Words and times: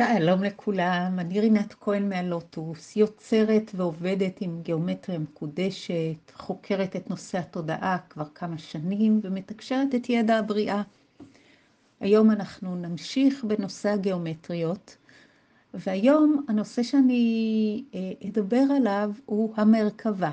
שלום 0.00 0.44
לכולם, 0.44 1.16
אני 1.18 1.40
רינת 1.40 1.74
כהן 1.80 2.08
מהלוטוס, 2.08 2.96
יוצרת 2.96 3.70
ועובדת 3.74 4.40
עם 4.40 4.62
גיאומטריה 4.62 5.18
מקודשת, 5.18 6.32
חוקרת 6.32 6.96
את 6.96 7.10
נושא 7.10 7.38
התודעה 7.38 7.98
כבר 8.10 8.24
כמה 8.34 8.58
שנים 8.58 9.20
ומתקשרת 9.22 9.94
את 9.94 10.08
ידע 10.08 10.38
הבריאה. 10.38 10.82
היום 12.00 12.30
אנחנו 12.30 12.76
נמשיך 12.76 13.44
בנושא 13.44 13.88
הגיאומטריות, 13.88 14.96
והיום 15.74 16.44
הנושא 16.48 16.82
שאני 16.82 17.84
אה, 17.94 18.28
אדבר 18.28 18.64
עליו 18.76 19.10
הוא 19.26 19.54
המרכבה. 19.56 20.30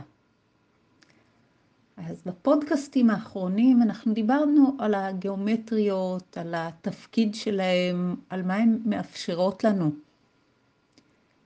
אז 1.97 2.21
בפודקאסטים 2.25 3.09
האחרונים 3.09 3.81
אנחנו 3.81 4.13
דיברנו 4.13 4.75
על 4.79 4.93
הגיאומטריות, 4.93 6.37
על 6.37 6.53
התפקיד 6.57 7.35
שלהם, 7.35 8.15
על 8.29 8.43
מה 8.43 8.55
הן 8.55 8.79
מאפשרות 8.85 9.63
לנו. 9.63 9.91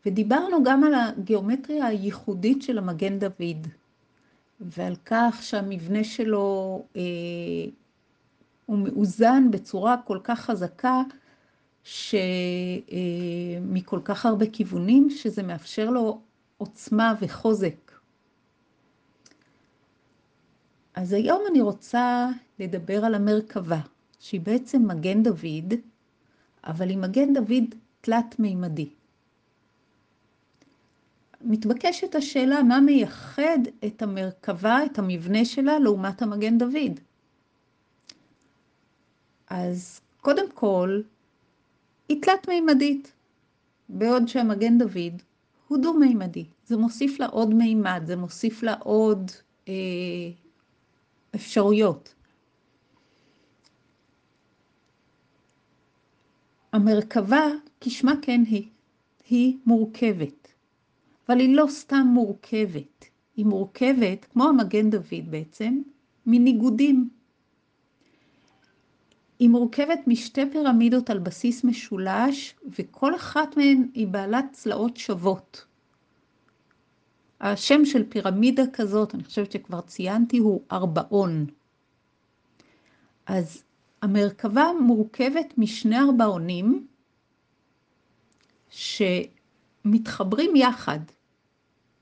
ודיברנו 0.05 0.63
גם 0.63 0.83
על 0.83 0.93
הגיאומטריה 0.93 1.85
הייחודית 1.85 2.61
של 2.61 2.77
המגן 2.77 3.19
דוד, 3.19 3.67
ועל 4.59 4.95
כך 5.05 5.39
שהמבנה 5.41 6.03
שלו 6.03 6.81
אה, 6.95 7.01
הוא 8.65 8.77
מאוזן 8.77 9.51
בצורה 9.51 9.95
כל 10.05 10.19
כך 10.23 10.39
חזקה, 10.39 11.01
שמכל 11.83 13.97
אה, 13.97 14.01
כך 14.05 14.25
הרבה 14.25 14.45
כיוונים, 14.45 15.09
שזה 15.09 15.43
מאפשר 15.43 15.89
לו 15.89 16.21
עוצמה 16.57 17.13
וחוזק. 17.21 17.90
אז 21.01 21.13
היום 21.13 21.41
אני 21.49 21.61
רוצה 21.61 22.29
לדבר 22.59 23.05
על 23.05 23.15
המרכבה, 23.15 23.79
שהיא 24.19 24.41
בעצם 24.41 24.87
מגן 24.87 25.23
דוד, 25.23 25.73
אבל 26.63 26.89
היא 26.89 26.97
מגן 26.97 27.33
דוד 27.33 27.75
תלת-מימדי. 28.01 28.89
מתבקשת 31.41 32.15
השאלה 32.15 32.63
מה 32.63 32.79
מייחד 32.79 33.59
את 33.85 34.01
המרכבה, 34.01 34.85
את 34.85 34.99
המבנה 34.99 35.45
שלה, 35.45 35.79
לעומת 35.79 36.21
המגן 36.21 36.57
דוד. 36.57 36.99
אז 39.49 40.01
קודם 40.21 40.51
כל, 40.51 41.01
היא 42.09 42.21
תלת-מימדית, 42.21 43.11
בעוד 43.89 44.27
שהמגן 44.27 44.77
דוד 44.77 45.21
הוא 45.67 45.77
דו-מימדי. 45.77 46.45
זה 46.65 46.77
מוסיף 46.77 47.19
לה 47.19 47.25
עוד 47.25 47.53
מימד, 47.53 48.03
זה 48.05 48.15
מוסיף 48.15 48.63
לה 48.63 48.73
עוד 48.73 49.31
אה, 49.67 49.73
אפשרויות. 51.35 52.13
המרכבה, 56.73 57.47
כשמה 57.81 58.13
כן 58.21 58.41
היא, 58.47 58.67
היא 59.29 59.57
מורכבת, 59.65 60.47
אבל 61.29 61.39
היא 61.39 61.55
לא 61.55 61.65
סתם 61.69 62.07
מורכבת, 62.13 63.05
היא 63.35 63.45
מורכבת, 63.45 64.25
כמו 64.25 64.49
המגן 64.49 64.89
דוד 64.89 65.29
בעצם, 65.29 65.81
מניגודים. 66.25 67.09
היא 69.39 69.49
מורכבת 69.49 69.99
משתי 70.07 70.41
פירמידות 70.51 71.09
על 71.09 71.19
בסיס 71.19 71.63
משולש, 71.63 72.55
וכל 72.79 73.15
אחת 73.15 73.57
מהן 73.57 73.87
היא 73.93 74.07
בעלת 74.07 74.45
צלעות 74.51 74.97
שוות. 74.97 75.65
השם 77.41 77.85
של 77.85 78.03
פירמידה 78.09 78.63
כזאת, 78.73 79.15
אני 79.15 79.23
חושבת 79.23 79.51
שכבר 79.51 79.81
ציינתי, 79.81 80.37
הוא 80.37 80.61
ארבעון. 80.71 81.45
אז 83.25 83.63
המרכבה 84.01 84.67
מורכבת 84.81 85.53
משני 85.57 85.99
ארבעונים 85.99 86.87
שמתחברים 88.69 90.55
יחד 90.55 90.99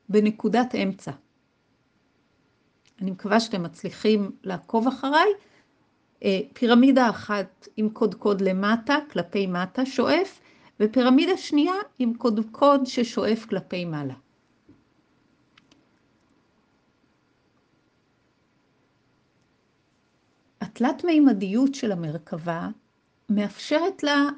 בנקודת 0.10 0.76
אמצע. 0.76 1.12
אני 3.02 3.12
מקווה 3.12 3.40
שאתם 3.40 3.64
מצליחים 3.64 4.32
לעקוב 4.44 4.88
אחריי. 4.88 5.30
אה, 6.24 6.40
פירמידה 6.54 7.10
אחת 7.10 7.68
עם 7.78 7.90
קודקוד 7.90 8.42
למטה, 8.42 8.98
כלפי 9.12 9.48
מטה, 9.48 9.86
שואף, 9.86 10.40
ופירמידה 10.80 11.38
שנייה 11.38 11.74
עם 12.00 12.14
קודקוד 12.14 12.86
ששואף 12.86 13.46
כלפי 13.46 13.86
מעלה. 13.86 14.14
התלת-מימדיות 20.82 21.76
של 21.76 21.92
המרכבה 21.92 22.70
מאפשרת 23.30 24.04
לה 24.04 24.30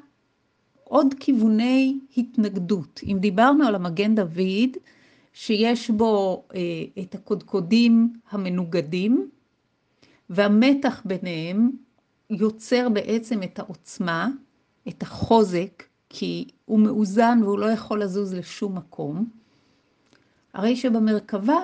עוד 0.84 1.14
כיווני 1.20 1.98
התנגדות. 2.16 3.00
אם 3.06 3.16
דיברנו 3.20 3.66
על 3.66 3.74
המגן 3.74 4.14
דוד, 4.14 4.76
שיש 5.32 5.90
בו 5.90 6.44
אה, 6.54 6.60
את 7.02 7.14
הקודקודים 7.14 8.12
המנוגדים, 8.30 9.30
והמתח 10.30 11.02
ביניהם 11.04 11.70
יוצר 12.30 12.88
בעצם 12.88 13.42
את 13.42 13.58
העוצמה, 13.58 14.28
את 14.88 15.02
החוזק, 15.02 15.82
כי 16.08 16.48
הוא 16.64 16.80
מאוזן 16.80 17.38
והוא 17.42 17.58
לא 17.58 17.66
יכול 17.66 18.02
לזוז 18.02 18.34
לשום 18.34 18.78
מקום. 18.78 19.28
הרי 20.54 20.76
שבמרכבה 20.76 21.60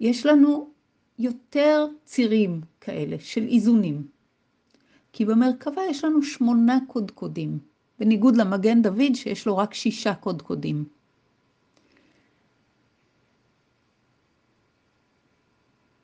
יש 0.00 0.26
לנו 0.26 0.68
יותר 1.18 1.86
צירים 2.04 2.60
כאלה 2.84 3.16
של 3.20 3.48
איזונים. 3.48 4.06
כי 5.12 5.24
במרכבה 5.24 5.82
יש 5.90 6.04
לנו 6.04 6.22
שמונה 6.22 6.78
קודקודים, 6.86 7.58
בניגוד 7.98 8.36
למגן 8.36 8.82
דוד 8.82 9.14
שיש 9.14 9.46
לו 9.46 9.56
רק 9.56 9.74
שישה 9.74 10.14
קודקודים. 10.14 10.84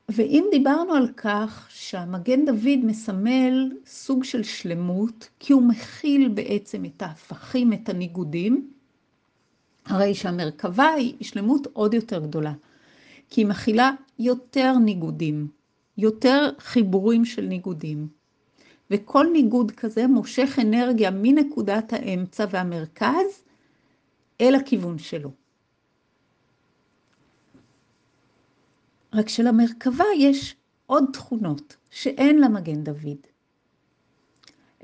ואם 0.09 0.45
דיברנו 0.51 0.95
על 0.95 1.09
כך 1.17 1.67
שהמגן 1.71 2.45
דוד 2.45 2.79
מסמל 2.85 3.73
סוג 3.87 4.25
של 4.25 4.43
שלמות, 4.43 5.29
כי 5.39 5.53
הוא 5.53 5.63
מכיל 5.63 6.29
בעצם 6.29 6.85
את 6.85 7.03
ההפכים, 7.03 7.73
את 7.73 7.89
הניגודים, 7.89 8.71
הרי 9.87 10.15
שהמרכבה 10.15 10.89
היא 10.89 11.15
שלמות 11.21 11.67
עוד 11.73 11.95
יותר 11.95 12.19
גדולה. 12.19 12.53
כי 13.31 13.41
היא 13.41 13.47
מכילה 13.47 13.91
יותר 14.19 14.79
ניגודים, 14.79 15.49
יותר 15.99 16.51
חיבורים 16.59 17.25
של 17.25 17.43
ניגודים. 17.43 18.09
וכל 18.91 19.27
ניגוד 19.33 19.71
כזה 19.71 20.07
מושך 20.07 20.59
אנרגיה 20.63 21.11
מנקודת 21.11 21.93
האמצע 21.93 22.45
והמרכז 22.51 23.43
אל 24.41 24.55
הכיוון 24.55 24.99
שלו. 24.99 25.31
רק 29.13 29.29
שלמרכבה 29.29 30.05
יש 30.17 30.57
עוד 30.87 31.05
תכונות 31.13 31.77
שאין 31.91 32.41
למגן 32.41 32.85
דוד. 32.85 33.19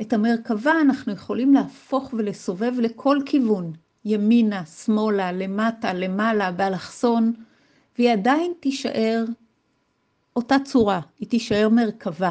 את 0.01 0.13
המרכבה 0.13 0.73
אנחנו 0.81 1.13
יכולים 1.13 1.55
להפוך 1.55 2.15
ולסובב 2.19 2.73
לכל 2.79 3.19
כיוון, 3.27 3.73
ימינה, 4.05 4.67
שמאלה, 4.67 5.33
למטה, 5.33 5.93
למעלה, 5.93 6.53
באלכסון, 6.53 7.33
והיא 7.99 8.13
עדיין 8.13 8.53
תישאר 8.61 9.25
אותה 10.37 10.57
צורה, 10.65 11.01
היא 11.19 11.29
תישאר 11.29 11.69
מרכבה. 11.69 12.31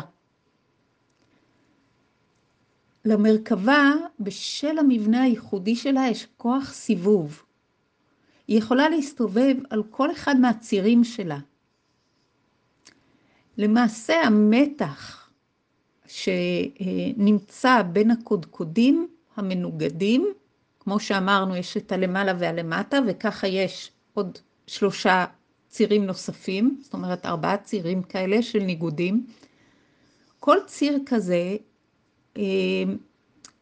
למרכבה, 3.05 3.91
בשל 4.19 4.77
המבנה 4.77 5.21
הייחודי 5.21 5.75
שלה, 5.75 6.07
יש 6.11 6.27
כוח 6.37 6.73
סיבוב. 6.73 7.43
היא 8.47 8.57
יכולה 8.57 8.89
להסתובב 8.89 9.55
על 9.69 9.83
כל 9.89 10.11
אחד 10.11 10.35
מהצירים 10.39 11.03
שלה. 11.03 11.39
למעשה 13.57 14.21
המתח 14.21 15.29
שנמצא 16.07 17.81
בין 17.81 18.11
הקודקודים 18.11 19.07
המנוגדים, 19.35 20.33
כמו 20.79 20.99
שאמרנו, 20.99 21.55
יש 21.55 21.77
את 21.77 21.91
הלמעלה 21.91 22.33
והלמטה, 22.39 22.99
וככה 23.07 23.47
יש 23.47 23.91
עוד 24.13 24.37
שלושה 24.67 25.25
צירים 25.73 26.05
נוספים, 26.05 26.77
זאת 26.81 26.93
אומרת 26.93 27.25
ארבעה 27.25 27.57
צירים 27.57 28.03
כאלה 28.03 28.41
של 28.41 28.59
ניגודים. 28.59 29.25
כל 30.39 30.57
ציר 30.65 30.99
כזה, 31.05 31.55
אה, 32.37 32.43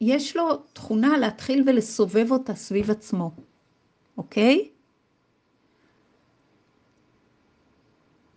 יש 0.01 0.35
לו 0.35 0.57
תכונה 0.73 1.17
להתחיל 1.17 1.63
ולסובב 1.67 2.31
אותה 2.31 2.55
סביב 2.55 2.91
עצמו, 2.91 3.31
אוקיי? 4.17 4.69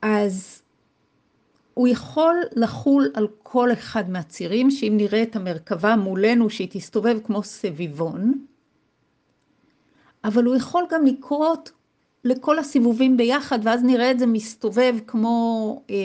אז 0.02 0.62
הוא 1.74 1.88
יכול 1.88 2.36
לחול 2.56 3.10
על 3.14 3.28
כל 3.42 3.72
אחד 3.72 4.10
מהצירים, 4.10 4.70
שאם 4.70 4.92
נראה 4.96 5.22
את 5.22 5.36
המרכבה 5.36 5.96
מולנו 5.96 6.50
שהיא 6.50 6.68
תסתובב 6.70 7.18
כמו 7.24 7.42
סביבון, 7.42 8.46
אבל 10.24 10.44
הוא 10.44 10.56
יכול 10.56 10.84
גם 10.90 11.06
לקרות 11.06 11.70
לכל 12.24 12.58
הסיבובים 12.58 13.16
ביחד, 13.16 13.58
ואז 13.62 13.82
נראה 13.82 14.10
את 14.10 14.18
זה 14.18 14.26
מסתובב 14.26 14.94
כמו 15.06 15.82
אה, 15.90 15.96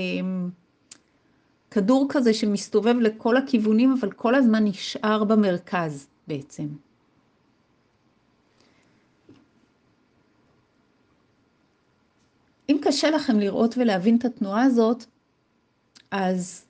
כדור 1.71 2.05
כזה 2.09 2.33
שמסתובב 2.33 2.95
לכל 2.99 3.37
הכיוונים, 3.37 3.95
אבל 3.99 4.11
כל 4.11 4.35
הזמן 4.35 4.63
נשאר 4.63 5.23
במרכז 5.23 6.07
בעצם. 6.27 6.67
אם 12.69 12.77
קשה 12.81 13.09
לכם 13.09 13.39
לראות 13.39 13.77
ולהבין 13.77 14.15
את 14.17 14.25
התנועה 14.25 14.63
הזאת, 14.63 15.05
אז 16.11 16.65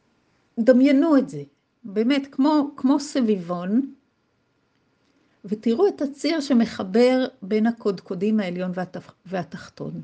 דמיינו 0.59 1.17
את 1.17 1.29
זה, 1.29 1.43
באמת, 1.83 2.27
כמו, 2.31 2.71
כמו 2.75 2.99
סביבון, 2.99 3.93
ותראו 5.45 5.87
את 5.87 6.01
הציר 6.01 6.39
שמחבר 6.39 7.27
בין 7.41 7.67
הקודקודים 7.67 8.39
העליון 8.39 8.71
והתח... 8.73 9.13
והתחתון. 9.25 10.01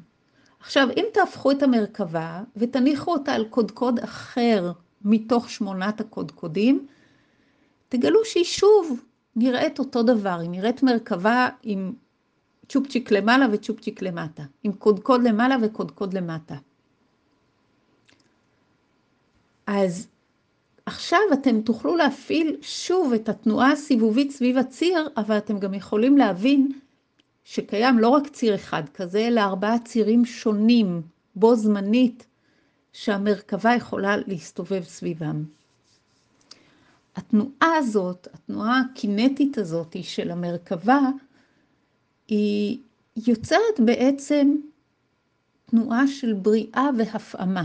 עכשיו, 0.59 0.87
אם 0.97 1.05
תהפכו 1.13 1.51
את 1.51 1.63
המרכבה 1.63 2.43
ותניחו 2.55 3.13
אותה 3.13 3.33
על 3.33 3.45
קודקוד 3.45 3.99
אחר 3.99 4.71
מתוך 5.01 5.49
שמונת 5.49 5.99
הקודקודים, 5.99 6.87
תגלו 7.89 8.25
שהיא 8.25 8.43
שוב 8.43 9.03
נראית 9.35 9.79
אותו 9.79 10.03
דבר, 10.03 10.39
היא 10.39 10.49
נראית 10.49 10.83
מרכבה 10.83 11.49
עם 11.63 11.93
צ'ופצ'יק 12.69 13.11
למעלה 13.11 13.45
וצ'ופצ'יק 13.51 14.01
למטה, 14.01 14.43
עם 14.63 14.73
קודקוד 14.73 15.23
למעלה 15.23 15.55
וקודקוד 15.61 16.13
למטה. 16.13 16.55
אז 19.67 20.07
עכשיו 20.85 21.19
אתם 21.33 21.61
תוכלו 21.61 21.95
להפעיל 21.95 22.57
שוב 22.61 23.13
את 23.13 23.29
התנועה 23.29 23.71
הסיבובית 23.71 24.31
סביב 24.31 24.57
הציר, 24.57 25.09
אבל 25.17 25.37
אתם 25.37 25.59
גם 25.59 25.73
יכולים 25.73 26.17
להבין 26.17 26.71
שקיים 27.43 27.99
לא 27.99 28.09
רק 28.09 28.27
ציר 28.27 28.55
אחד 28.55 28.83
כזה, 28.93 29.27
אלא 29.27 29.41
ארבעה 29.41 29.79
צירים 29.79 30.25
שונים 30.25 31.01
בו 31.35 31.55
זמנית, 31.55 32.25
שהמרכבה 32.93 33.75
יכולה 33.75 34.17
להסתובב 34.27 34.83
סביבם. 34.83 35.43
התנועה 37.15 37.77
הזאת, 37.77 38.27
התנועה 38.33 38.81
הקינטית 38.81 39.57
הזאת 39.57 39.95
של 40.01 40.31
המרכבה, 40.31 40.99
היא 42.27 42.79
יוצרת 43.27 43.79
בעצם 43.85 44.55
תנועה 45.65 46.07
של 46.07 46.33
בריאה 46.33 46.89
והפעמה. 46.97 47.63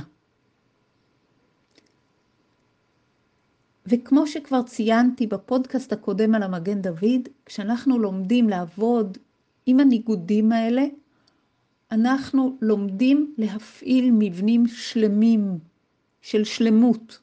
וכמו 3.91 4.27
שכבר 4.27 4.63
ציינתי 4.63 5.27
בפודקאסט 5.27 5.93
הקודם 5.93 6.35
על 6.35 6.43
המגן 6.43 6.83
דוד, 6.83 7.29
כשאנחנו 7.47 7.99
לומדים 7.99 8.49
לעבוד 8.49 9.19
עם 9.67 9.81
הניגודים 9.81 10.53
האלה, 10.53 10.83
אנחנו 11.91 12.59
לומדים 12.61 13.35
להפעיל 13.39 14.11
מבנים 14.19 14.67
שלמים 14.67 15.59
של 16.23 16.45
שלמות. 16.45 17.19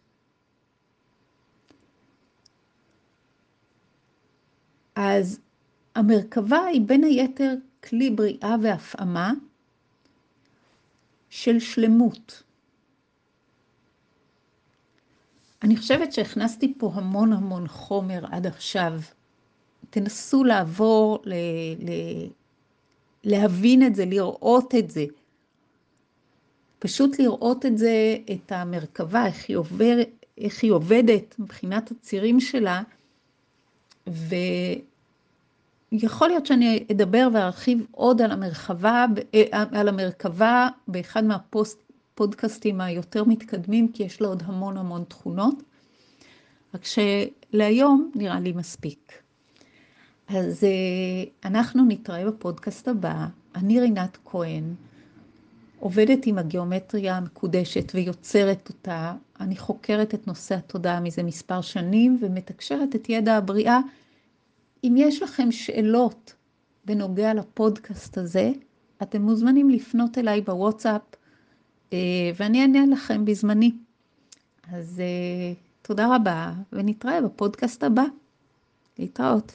אז 4.96 5.40
המרכבה 5.96 6.66
היא 6.66 6.82
בין 6.82 7.04
היתר 7.04 7.54
כלי 7.84 8.10
בריאה 8.10 8.56
והפעמה 8.62 9.34
של 11.30 11.60
שלמות. 11.60 12.44
אני 15.64 15.78
חושבת 15.78 16.14
שהכנסתי 16.14 16.74
פה 16.78 16.92
המון 16.94 17.34
המון 17.34 17.68
חומר 17.68 18.26
עד 18.32 18.48
עכשיו. 18.48 18.94
תנסו 19.90 20.44
לעבור, 20.44 21.20
ל, 21.26 21.34
ל, 21.80 21.92
להבין 23.24 23.86
את 23.86 23.96
זה, 23.96 24.06
לראות 24.06 24.76
את 24.76 24.92
זה. 24.92 25.06
פשוט 26.80 27.20
לראות 27.20 27.66
את 27.66 27.78
זה, 27.78 28.18
את 28.32 28.52
המרכבה, 28.52 29.26
איך 29.26 29.46
היא, 29.48 29.58
עובר, 29.58 29.98
איך 30.38 30.64
היא 30.64 30.72
עובדת 30.72 31.40
מבחינת 31.40 31.92
הצירים 31.92 32.40
שלה, 32.40 32.82
ויכול 35.92 36.28
להיות 36.28 36.46
שאני 36.46 36.86
אדבר 36.92 37.28
וארחיב 37.34 37.86
עוד 37.92 38.22
על 38.22 38.32
המרחבה, 38.32 39.06
אה, 39.34 39.64
על 39.72 39.88
המרכבה 39.88 40.68
באחד 40.88 41.24
מהפוסט 41.24 41.87
הפודקאסטים 42.18 42.82
היותר 42.82 43.24
מתקדמים, 43.24 43.92
כי 43.92 44.04
יש 44.04 44.22
לו 44.22 44.28
עוד 44.28 44.44
המון 44.46 44.78
המון 44.78 45.04
תכונות. 45.08 45.64
רק 46.74 46.82
שלהיום 46.86 48.12
נראה 48.16 48.40
לי 48.40 48.52
מספיק. 48.52 49.14
אז 50.28 50.64
אה, 50.64 51.50
אנחנו 51.50 51.86
נתראה 51.88 52.26
בפודקאסט 52.26 52.88
הבא. 52.88 53.28
אני 53.56 53.80
רינת 53.80 54.18
כהן, 54.26 54.64
עובדת 55.80 56.26
עם 56.26 56.38
הגיאומטריה 56.38 57.18
המקודשת 57.18 57.92
ויוצרת 57.96 58.70
אותה. 58.70 59.14
אני 59.40 59.58
חוקרת 59.58 60.14
את 60.14 60.28
נושא 60.28 60.56
התודעה 60.56 61.00
מזה 61.00 61.24
מספר 61.24 61.62
שנים 61.62 62.18
ומתקשרת 62.22 62.96
את 62.96 63.10
ידע 63.10 63.36
הבריאה. 63.36 63.80
אם 64.84 64.96
יש 64.98 65.24
לכם 65.24 65.52
שאלות 65.52 66.34
בנוגע 66.86 67.34
לפודקאסט 67.34 68.18
הזה, 68.18 68.52
אתם 69.02 69.22
מוזמנים 69.22 69.70
לפנות 69.70 70.18
אליי 70.18 70.42
בוואטסאפ 70.42 71.02
אה, 71.02 71.27
ואני 72.36 72.62
אענה 72.62 72.86
לכם 72.92 73.26
בזמני. 73.26 73.72
אז 74.72 75.00
אה, 75.00 75.54
תודה 75.82 76.16
רבה, 76.16 76.54
ונתראה 76.74 77.22
בפודקאסט 77.22 77.84
הבא. 77.84 78.04
להתראות. 79.00 79.52